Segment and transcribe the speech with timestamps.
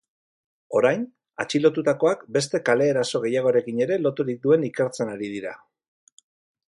[0.77, 1.01] Orain,
[1.43, 5.55] atxilotutakoak beste kale-eraso gehiagorekin ere loturik duen ikertzen ari dira.